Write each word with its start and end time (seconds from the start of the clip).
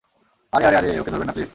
আরে, 0.53 0.65
আরে, 0.65 0.77
আরে, 0.77 0.99
ওকে 0.99 1.11
ধরবেন 1.11 1.27
না, 1.27 1.33
প্লিজ। 1.33 1.49